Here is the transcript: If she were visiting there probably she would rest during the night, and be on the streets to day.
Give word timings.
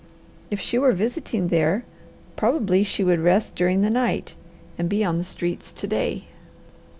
If 0.49 0.59
she 0.59 0.79
were 0.79 0.93
visiting 0.93 1.49
there 1.49 1.85
probably 2.35 2.83
she 2.83 3.03
would 3.03 3.19
rest 3.19 3.53
during 3.53 3.83
the 3.83 3.91
night, 3.91 4.33
and 4.75 4.89
be 4.89 5.03
on 5.03 5.19
the 5.19 5.23
streets 5.23 5.71
to 5.73 5.85
day. 5.85 6.25